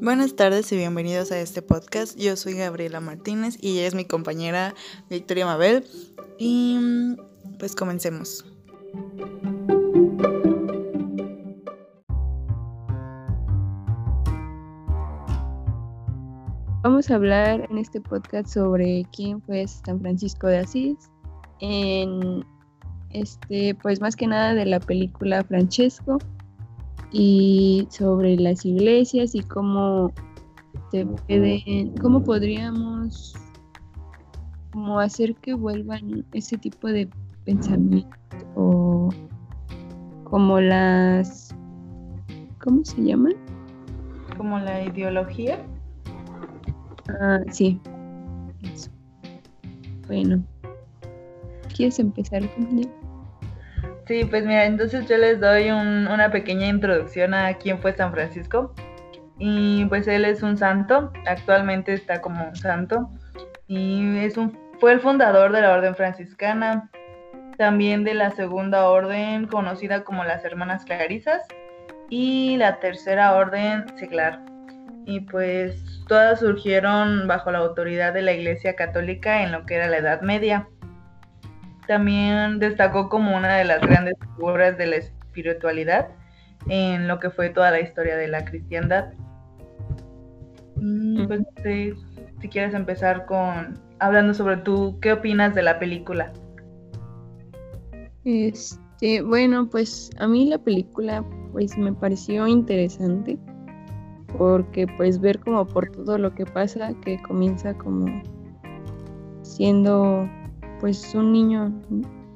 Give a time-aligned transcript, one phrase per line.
[0.00, 2.18] Buenas tardes y bienvenidos a este podcast.
[2.18, 4.74] Yo soy Gabriela Martínez y ella es mi compañera
[5.08, 5.84] Victoria Mabel.
[6.38, 7.16] Y
[7.58, 8.44] pues comencemos.
[16.82, 21.10] Vamos a hablar en este podcast sobre quién fue San Francisco de Asís,
[21.60, 22.44] en
[23.10, 26.18] este, pues más que nada de la película Francesco
[27.12, 30.12] y sobre las iglesias y cómo
[30.90, 33.34] se pueden, cómo podríamos
[34.72, 37.08] como hacer que vuelvan ese tipo de
[37.44, 38.16] pensamiento
[38.54, 39.08] o
[40.24, 41.54] como las
[42.66, 43.34] ¿cómo se llaman?
[44.36, 45.64] Como la ideología.
[47.20, 47.80] Ah, sí.
[48.62, 48.90] Eso.
[50.08, 50.42] Bueno.
[51.74, 52.90] ¿Quieres empezar, compañero?
[54.06, 58.72] Sí, pues mira, entonces yo les doy una pequeña introducción a quién fue San Francisco.
[59.38, 63.10] Y pues él es un santo, actualmente está como un santo.
[63.66, 66.88] Y es un, fue el fundador de la orden franciscana,
[67.58, 71.42] también de la segunda orden conocida como las Hermanas Clarisas
[72.08, 74.40] y la tercera orden seglar.
[75.04, 79.88] Y pues todas surgieron bajo la autoridad de la Iglesia Católica en lo que era
[79.88, 80.68] la Edad Media.
[81.86, 86.08] También destacó como una de las grandes figuras de la espiritualidad
[86.68, 89.12] en lo que fue toda la historia de la cristiandad.
[91.26, 91.42] Pues
[92.40, 96.32] si quieres empezar con hablando sobre tú, ¿qué opinas de la película?
[98.24, 103.38] Este, bueno, pues a mí la película pues me pareció interesante
[104.36, 108.22] porque pues ver como por todo lo que pasa que comienza como
[109.42, 110.28] siendo
[110.80, 111.72] pues un niño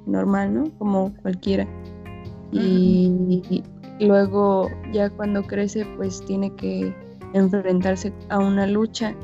[0.06, 0.64] normal, ¿no?
[0.78, 1.66] Como cualquiera.
[2.52, 3.62] Y,
[4.00, 6.94] luego ya cuando crece pues tiene que
[7.34, 9.14] enfrentarse a una lucha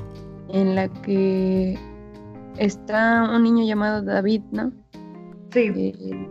[0.50, 1.78] en la que
[2.58, 4.70] está un niño llamado David, ¿no?
[5.50, 5.72] Sí.
[5.74, 6.28] Eh,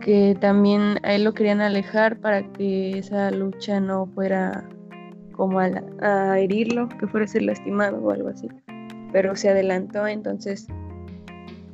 [0.00, 4.68] que también a él lo querían alejar para que esa lucha no fuera
[5.32, 5.70] como a,
[6.00, 8.48] a herirlo, que fuera a ser lastimado o algo así.
[9.12, 10.66] Pero se adelantó, entonces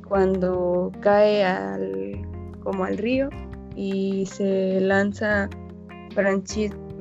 [0.07, 2.21] cuando cae al,
[2.63, 3.29] como al río
[3.75, 5.49] y se lanza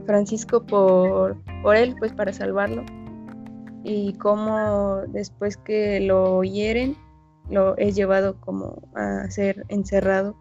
[0.07, 2.85] Francisco por, por él, pues para salvarlo.
[3.83, 6.97] Y como después que lo hieren,
[7.51, 10.37] lo es llevado como a ser encerrado.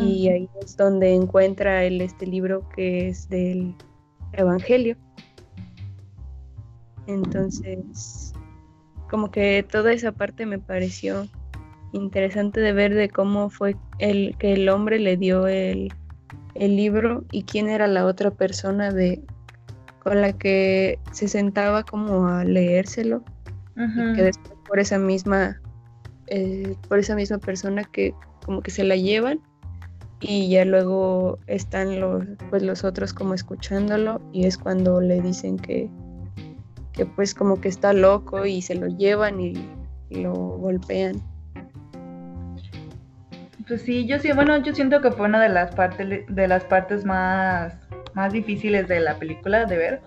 [0.00, 3.74] Y ahí es donde encuentra él este libro que es del
[4.32, 4.96] Evangelio.
[7.06, 8.32] Entonces,
[9.10, 11.26] como que toda esa parte me pareció
[11.92, 15.92] interesante de ver de cómo fue el que el hombre le dio el,
[16.54, 19.22] libro y quién era la otra persona de
[20.02, 23.22] con la que se sentaba como a leérselo.
[23.76, 25.60] Y que después por esa misma
[26.28, 28.14] eh, por esa misma persona que
[28.44, 29.40] como que se la llevan
[30.20, 35.56] y ya luego están los pues los otros como escuchándolo y es cuando le dicen
[35.58, 35.90] que
[36.92, 39.54] que pues como que está loco y se lo llevan y
[40.10, 41.22] lo golpean
[43.66, 46.64] pues sí, yo sí, bueno, yo siento que fue una de las partes de las
[46.64, 47.74] partes más,
[48.14, 50.02] más difíciles de la película de ver,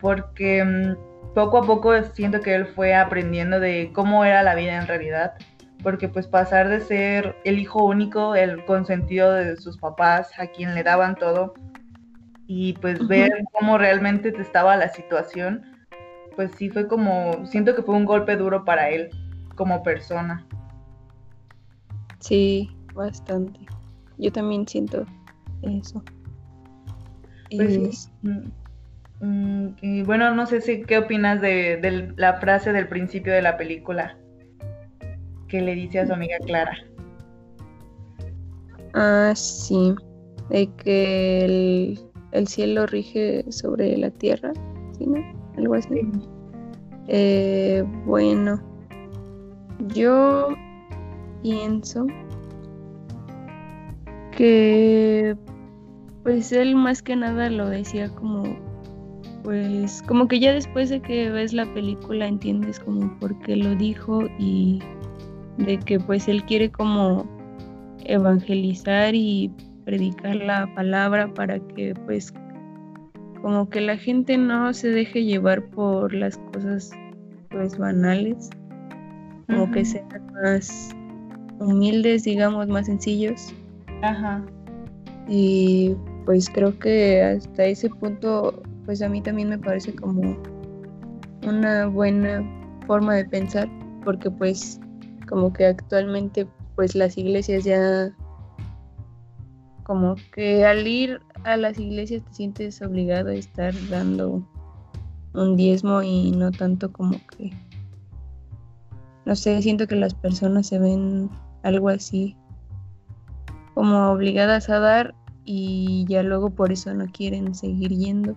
[0.00, 4.76] porque mm, poco a poco siento que él fue aprendiendo de cómo era la vida
[4.76, 5.34] en realidad,
[5.82, 10.74] porque pues pasar de ser el hijo único, el consentido de sus papás, a quien
[10.74, 11.54] le daban todo,
[12.46, 15.64] y pues ver cómo realmente estaba la situación,
[16.36, 19.10] pues sí fue como, siento que fue un golpe duro para él
[19.56, 20.46] como persona.
[22.20, 23.60] Sí, bastante.
[24.18, 25.04] Yo también siento
[25.62, 26.02] eso.
[27.56, 33.32] Pues mm, mm, y bueno, no sé si qué opinas de, la frase del principio
[33.32, 34.16] de la película
[35.48, 36.76] que le dice a su amiga Clara.
[38.94, 39.94] Ah, sí,
[40.48, 41.44] de que
[42.32, 44.52] el, cielo rige sobre la tierra,
[44.96, 45.22] ¿sí, no?
[45.56, 46.00] Algo así.
[47.08, 48.62] Eh, bueno,
[49.88, 50.48] yo
[51.42, 52.06] pienso
[54.36, 55.36] que
[56.22, 58.56] pues él más que nada lo decía como
[59.42, 63.74] pues como que ya después de que ves la película entiendes como por qué lo
[63.74, 64.80] dijo y
[65.58, 67.26] de que pues él quiere como
[68.04, 69.50] evangelizar y
[69.84, 72.32] predicar la palabra para que pues
[73.42, 76.92] como que la gente no se deje llevar por las cosas
[77.50, 78.50] pues banales
[79.48, 80.06] como que sean
[80.42, 80.94] más
[81.58, 83.52] humildes digamos más sencillos
[84.02, 84.44] Ajá.
[85.28, 85.96] Y
[86.26, 90.36] pues creo que hasta ese punto, pues a mí también me parece como
[91.46, 92.44] una buena
[92.86, 93.68] forma de pensar,
[94.04, 94.80] porque pues
[95.28, 96.46] como que actualmente
[96.76, 98.14] pues las iglesias ya
[99.84, 104.46] como que al ir a las iglesias te sientes obligado a estar dando
[105.34, 107.52] un diezmo y no tanto como que
[109.24, 111.30] no sé, siento que las personas se ven
[111.62, 112.36] algo así
[113.74, 115.14] como obligadas a dar
[115.44, 118.36] y ya luego por eso no quieren seguir yendo.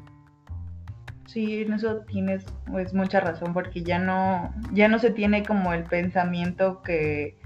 [1.28, 5.74] Sí, en eso tienes pues mucha razón porque ya no ya no se tiene como
[5.74, 7.38] el pensamiento que,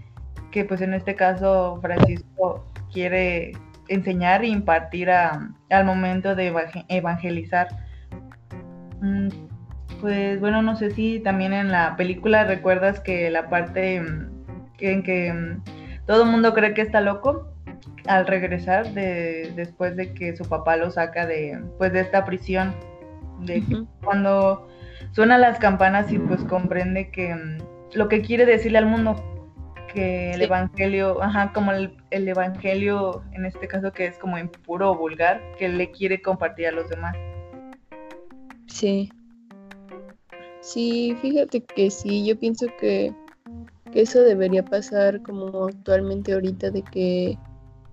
[0.51, 3.53] que pues en este caso Francisco quiere
[3.88, 6.53] enseñar e impartir al momento de
[6.89, 7.68] evangelizar.
[9.01, 9.30] Mm,
[10.01, 15.57] pues bueno, no sé si también en la película recuerdas que la parte en que
[16.06, 17.47] todo el mundo cree que está loco
[18.09, 22.73] al regresar de, después de que su papá lo saca de pues de esta prisión
[23.41, 23.63] de
[24.03, 24.67] cuando
[25.11, 27.35] suenan las campanas y pues comprende que
[27.94, 29.15] lo que quiere decirle al mundo
[29.94, 34.97] que el evangelio, ajá, como el, evangelio en este caso que es como impuro o
[34.97, 37.15] vulgar, que le quiere compartir a los demás.
[38.67, 39.12] Sí.
[40.62, 43.13] Sí, fíjate que sí, yo pienso que,
[43.91, 47.38] que eso debería pasar como actualmente ahorita de que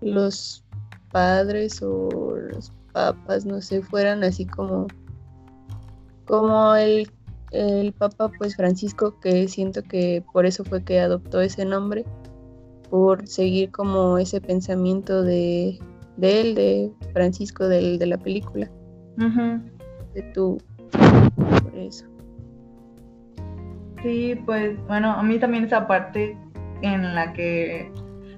[0.07, 0.65] los
[1.13, 4.87] padres o los papas, no sé, fueran así como
[6.27, 7.09] como el
[7.53, 12.05] el Papa pues Francisco, que siento que por eso fue que adoptó ese nombre,
[12.91, 15.79] por seguir como ese pensamiento de,
[16.17, 18.71] de él, de Francisco del, de la película.
[20.15, 20.59] De tú,
[20.93, 22.07] por eso.
[24.03, 26.37] Sí, pues bueno, a mí también esa parte
[26.83, 27.91] en la que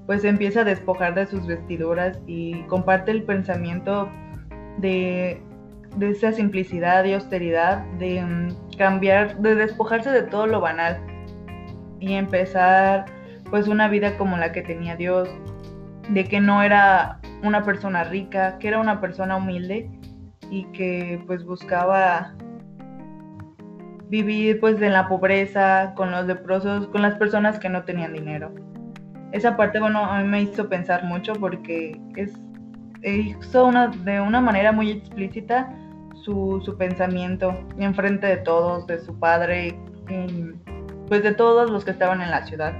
[0.08, 4.10] pues empieza a despojar de sus vestiduras y comparte el pensamiento
[4.78, 5.40] de
[5.96, 10.98] de esa simplicidad y austeridad, de mm, cambiar, de despojarse de todo lo banal
[12.00, 13.06] y empezar
[13.50, 15.28] pues una vida como la que tenía Dios,
[16.10, 19.90] de que no era una persona rica, que era una persona humilde
[20.50, 22.34] y que pues buscaba
[24.08, 28.54] vivir pues en la pobreza, con los leprosos, con las personas que no tenían dinero.
[29.32, 32.32] Esa parte, bueno, a mí me hizo pensar mucho porque es
[33.02, 35.72] hizo una, de una manera muy explícita
[36.24, 39.78] su, su pensamiento en frente de todos, de su padre,
[41.08, 42.74] pues de todos los que estaban en la ciudad.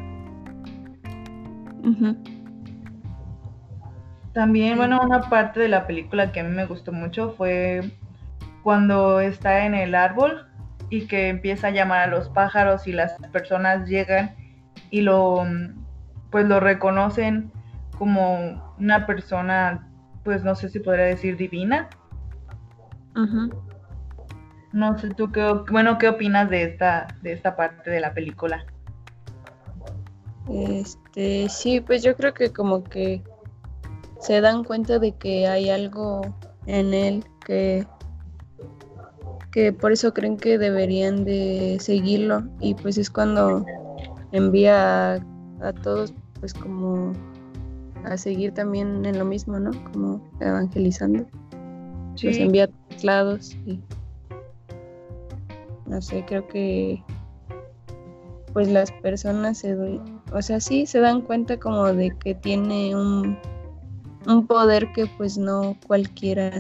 [4.33, 7.81] También, bueno, una parte de la película que a mí me gustó mucho fue
[8.63, 10.47] cuando está en el árbol
[10.91, 14.35] y que empieza a llamar a los pájaros y las personas llegan
[14.91, 15.45] y lo
[16.31, 17.51] pues lo reconocen
[17.99, 19.89] como una persona
[20.25, 21.89] pues no sé si podría decir divina.
[24.73, 28.65] No sé tú qué, bueno, ¿qué opinas de esta, de esta parte de la película?
[30.51, 33.23] Este, sí, pues yo creo que como que
[34.21, 36.21] se dan cuenta de que hay algo
[36.67, 37.87] en él que
[39.51, 43.65] que por eso creen que deberían de seguirlo y pues es cuando
[44.33, 45.25] envía
[45.61, 47.13] a, todos pues como
[48.05, 49.71] a seguir también en lo mismo, ¿no?
[49.93, 51.27] Como evangelizando.
[52.23, 53.81] Los envía a todos lados y
[55.87, 57.03] no sé, creo que
[58.53, 59.77] pues las personas se
[60.33, 63.39] o sea, sí se dan cuenta como de que tiene un,
[64.27, 66.51] un poder que pues no cualquiera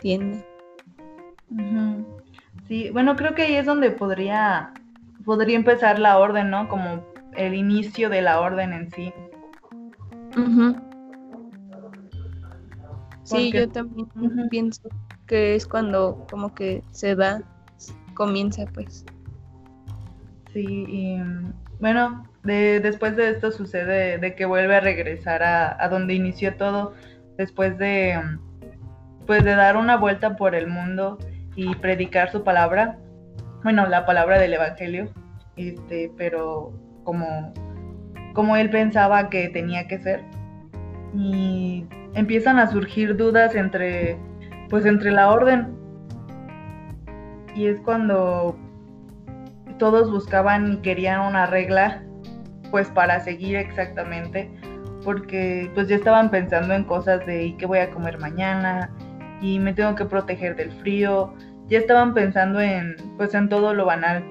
[0.00, 0.44] tiene.
[2.66, 4.72] Sí, bueno, creo que ahí es donde podría
[5.24, 6.68] podría empezar la orden, ¿no?
[6.68, 7.04] Como
[7.36, 9.12] el inicio de la orden en sí.
[13.24, 14.08] Sí, yo también
[14.50, 14.82] pienso
[15.26, 17.42] que es cuando como que se da,
[18.14, 19.04] comienza pues.
[20.52, 21.18] Sí, y
[21.80, 26.56] bueno, de, después de esto sucede de que vuelve a regresar a, a, donde inició
[26.56, 26.94] todo,
[27.36, 28.20] después de
[29.26, 31.18] pues de dar una vuelta por el mundo
[31.56, 32.98] y predicar su palabra,
[33.64, 35.10] bueno, la palabra del evangelio,
[35.56, 36.72] este, pero
[37.06, 37.54] como
[38.36, 40.22] como él pensaba que tenía que ser.
[41.14, 44.18] Y empiezan a surgir dudas entre,
[44.68, 45.74] pues entre la orden.
[47.54, 48.54] Y es cuando
[49.78, 52.02] todos buscaban y querían una regla,
[52.70, 54.50] pues para seguir exactamente,
[55.02, 58.90] porque pues ya estaban pensando en cosas de ¿y qué voy a comer mañana?
[59.40, 61.32] Y me tengo que proteger del frío.
[61.68, 64.22] Ya estaban pensando en, pues en todo lo banal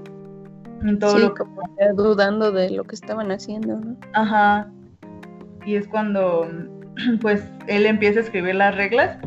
[0.99, 1.61] todo lo como
[1.95, 3.97] dudando de lo que estaban haciendo, ¿no?
[4.13, 4.71] Ajá.
[5.65, 6.47] Y es cuando
[7.21, 9.17] pues él empieza a escribir las reglas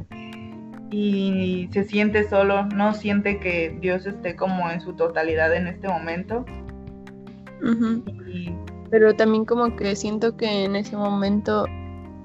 [0.91, 5.89] y se siente solo, no siente que Dios esté como en su totalidad en este
[5.89, 6.45] momento.
[8.91, 11.67] Pero también como que siento que en ese momento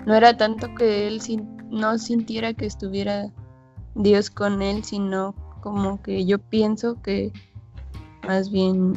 [0.05, 1.19] no era tanto que él
[1.69, 3.25] no sintiera que estuviera
[3.95, 7.31] Dios con él, sino como que yo pienso que
[8.25, 8.93] más bien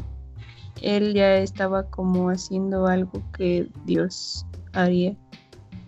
[0.82, 5.14] él ya estaba como haciendo algo que Dios haría,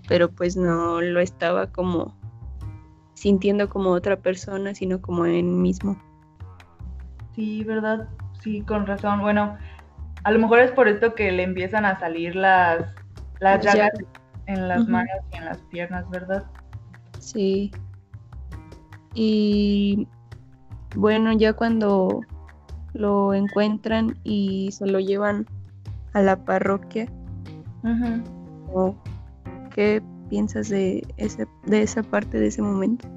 [0.08, 2.14] pero pues no lo estaba como
[3.14, 6.00] sintiendo como otra persona, sino como él mismo.
[7.34, 8.08] Sí, ¿verdad?
[8.40, 9.20] Sí, con razón.
[9.20, 9.56] Bueno,
[10.24, 12.94] a lo mejor es por esto que le empiezan a salir las,
[13.40, 13.90] las llagas
[14.46, 16.44] en las manos y en las piernas, ¿verdad?
[17.18, 17.70] Sí.
[19.14, 20.06] Y
[20.96, 22.20] bueno, ya cuando
[22.92, 25.46] lo encuentran y se lo llevan
[26.14, 27.06] a la parroquia,
[29.74, 33.08] ¿qué piensas de, ese, de esa parte, de ese momento?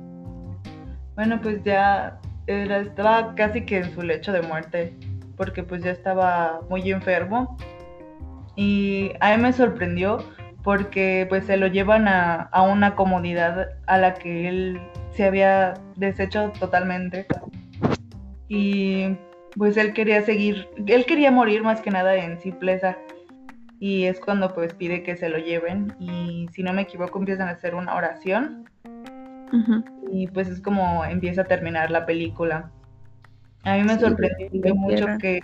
[1.16, 4.96] Bueno, pues ya estaba casi que en su lecho de muerte,
[5.38, 7.58] porque pues ya estaba muy enfermo.
[8.56, 10.24] Y a mí me sorprendió
[10.64, 14.80] porque pues se lo llevan a, a una comodidad a la que él
[15.12, 17.26] se había deshecho totalmente.
[18.48, 19.18] Y
[19.58, 22.98] pues él quería seguir, él quería morir más que nada en simpleza
[23.80, 27.48] y es cuando pues pide que se lo lleven y si no me equivoco empiezan
[27.48, 28.70] a hacer una oración
[30.12, 32.72] y pues es como empieza a terminar la película.
[33.64, 35.42] A mí me sorprendió mucho que,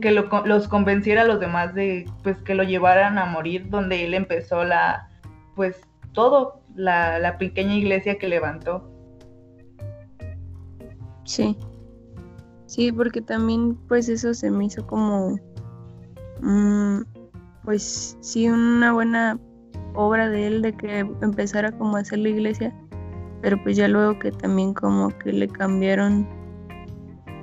[0.00, 4.14] que, los convenciera a los demás de pues que lo llevaran a morir donde él
[4.14, 5.10] empezó la
[5.54, 5.80] pues
[6.12, 8.90] todo, la, la pequeña iglesia que levantó.
[11.24, 11.58] Sí.
[12.66, 15.38] Sí, porque también pues eso se me hizo como
[16.42, 17.00] mm,
[17.64, 19.38] pues sí, una buena
[19.94, 22.74] obra de él de que empezara como a hacer la iglesia,
[23.40, 26.26] pero pues ya luego que también como que le cambiaron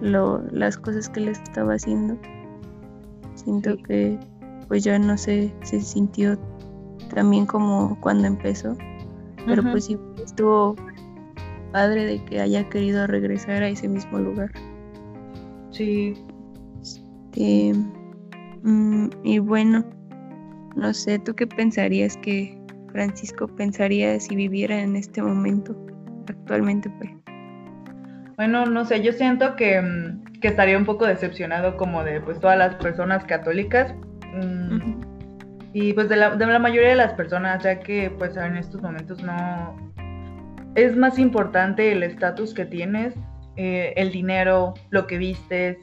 [0.02, 2.18] lo, las cosas que le estaba haciendo.
[3.36, 4.20] Siento que
[4.68, 6.38] pues ya no sé, se sintió
[7.14, 8.76] también como cuando empezó,
[9.46, 10.76] pero pues sí estuvo
[11.72, 14.52] padre de que haya querido regresar a ese mismo lugar.
[15.74, 16.14] Sí.
[16.82, 17.74] Este,
[18.62, 19.84] mm, y bueno,
[20.76, 22.58] no sé, ¿tú qué pensarías que
[22.92, 25.76] Francisco pensaría si viviera en este momento
[26.28, 26.92] actualmente?
[26.92, 27.10] Pues?
[28.38, 32.58] Bueno, no sé, yo siento que, mm, estaría un poco decepcionado como de pues todas
[32.58, 33.96] las personas católicas
[34.34, 35.02] mm,
[35.72, 38.82] y pues de la, de la mayoría de las personas, ya que pues en estos
[38.82, 39.76] momentos no...
[40.76, 43.16] Es más importante el estatus que tienes,
[43.56, 45.78] eh, el dinero, lo que vistes,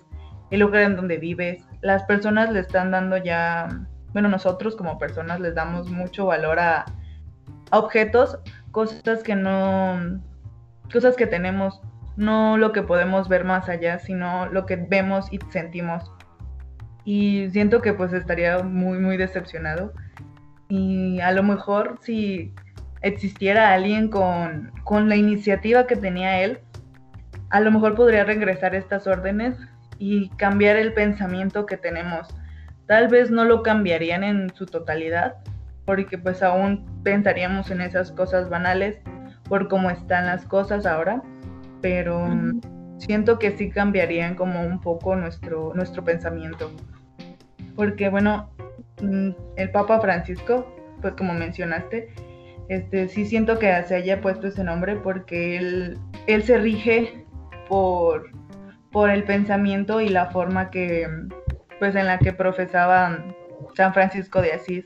[0.50, 1.64] el lugar en donde vives.
[1.80, 3.68] Las personas le están dando ya
[4.12, 6.86] bueno, nosotros como personas les damos mucho valor a,
[7.72, 8.38] objetos,
[8.72, 10.20] cosas que no,
[10.92, 11.80] cosas que tenemos,
[12.16, 16.10] no lo que podemos ver más allá, sino lo que vemos y sentimos.
[17.04, 19.92] Y siento que pues estaría muy, muy decepcionado.
[20.68, 22.52] Y a lo mejor si
[23.02, 26.58] existiera alguien con, con la iniciativa que tenía él,
[27.50, 29.56] a lo mejor podría regresar estas órdenes
[29.98, 32.28] y cambiar el pensamiento que tenemos
[32.90, 35.36] Tal vez no lo cambiarían en su totalidad,
[35.84, 38.98] porque pues aún pensaríamos en esas cosas banales
[39.44, 41.22] por cómo están las cosas ahora,
[41.80, 42.26] pero
[42.98, 46.72] siento que sí cambiarían como un poco nuestro, nuestro pensamiento.
[47.76, 48.50] Porque bueno,
[49.00, 50.66] mm, el Papa Francisco,
[51.00, 52.12] pues como mencionaste,
[52.68, 57.19] este, sí siento que se haya puesto ese nombre porque él, él se rige
[57.70, 58.32] por,
[58.90, 61.08] por el pensamiento y la forma que,
[61.78, 63.24] pues en la que profesaba
[63.76, 64.84] San Francisco de Asís.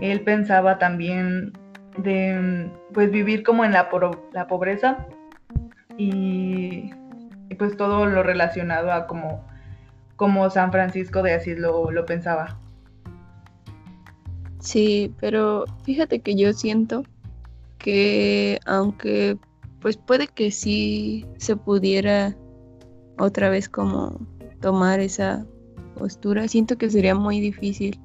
[0.00, 1.52] Él pensaba también
[1.96, 3.88] de pues vivir como en la,
[4.32, 5.06] la pobreza
[5.96, 6.92] y,
[7.58, 9.44] pues todo lo relacionado a como,
[10.14, 12.60] como San Francisco de Asís lo, lo pensaba.
[14.60, 17.02] Sí, pero fíjate que yo siento
[17.78, 19.36] que aunque
[19.80, 22.36] pues puede que sí se pudiera
[23.18, 24.18] otra vez como
[24.60, 25.46] tomar esa
[25.96, 27.98] postura, siento que sería muy difícil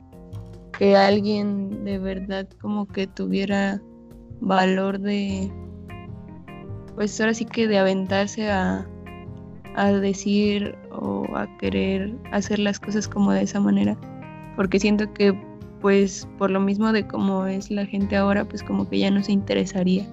[0.78, 3.82] que alguien de verdad como que tuviera
[4.42, 5.52] valor de,
[6.96, 8.88] pues ahora sí que de aventarse a,
[9.76, 13.98] a decir o a querer hacer las cosas como de esa manera,
[14.56, 15.34] porque siento que
[15.82, 19.22] pues por lo mismo de cómo es la gente ahora, pues como que ya no
[19.22, 20.08] se interesaría.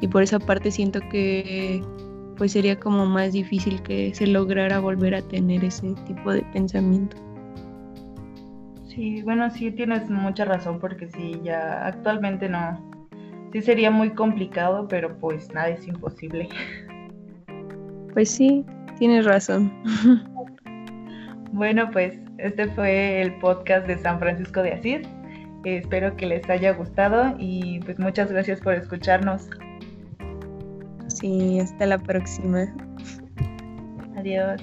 [0.00, 1.82] Y por esa parte siento que
[2.36, 7.16] pues sería como más difícil que se lograra volver a tener ese tipo de pensamiento.
[8.84, 12.78] Sí, bueno, sí tienes mucha razón porque sí, ya actualmente no,
[13.52, 16.48] sí sería muy complicado, pero pues nada es imposible.
[18.12, 18.64] Pues sí,
[18.98, 19.70] tienes razón.
[21.52, 25.06] Bueno, pues este fue el podcast de San Francisco de Asís.
[25.64, 29.50] espero que les haya gustado y pues muchas gracias por escucharnos.
[31.18, 32.66] Sí, hasta la próxima.
[34.16, 34.60] Adiós.